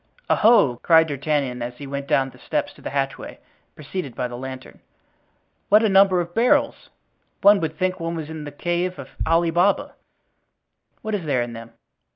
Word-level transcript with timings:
"Oho!" 0.31 0.77
cried 0.77 1.05
D'Artagnan, 1.09 1.61
as 1.61 1.77
he 1.77 1.85
went 1.85 2.07
down 2.07 2.31
the 2.31 2.39
steps 2.39 2.75
of 2.75 2.83
the 2.83 2.89
hatchway, 2.89 3.37
preceded 3.75 4.15
by 4.15 4.27
the 4.27 4.35
lantern, 4.35 4.79
"what 5.69 5.83
a 5.83 5.89
number 5.89 6.19
of 6.19 6.33
barrels! 6.33 6.89
one 7.43 7.59
would 7.59 7.77
think 7.77 7.99
one 7.99 8.15
was 8.15 8.27
in 8.27 8.43
the 8.43 8.51
cave 8.51 8.97
of 8.97 9.09
Ali 9.27 9.51
Baba. 9.51 9.93
What 11.03 11.13
is 11.13 11.25
there 11.25 11.43
in 11.43 11.53
them?" 11.53 11.73